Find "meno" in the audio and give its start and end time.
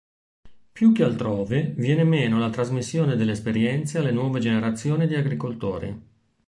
2.03-2.39